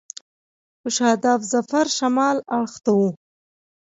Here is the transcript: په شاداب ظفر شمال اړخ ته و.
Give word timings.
په 0.81 0.87
شاداب 0.95 1.39
ظفر 1.51 1.85
شمال 1.97 2.37
اړخ 2.57 2.73
ته 2.83 2.91
و. 2.97 2.99